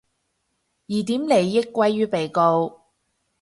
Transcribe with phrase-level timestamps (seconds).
[0.87, 2.87] 疑點利益歸於被告